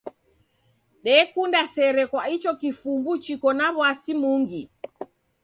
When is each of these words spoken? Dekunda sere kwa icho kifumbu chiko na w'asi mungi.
Dekunda 1.03 1.61
sere 1.73 2.03
kwa 2.11 2.21
icho 2.35 2.51
kifumbu 2.61 3.11
chiko 3.23 3.49
na 3.57 3.67
w'asi 3.77 4.13
mungi. 4.21 4.61